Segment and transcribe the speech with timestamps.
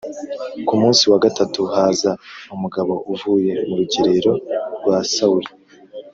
[0.67, 2.11] Ku munsi wa gatatu haza
[2.55, 4.33] umugabo uvuye mu rugerero
[4.79, 5.49] rwa Sawuli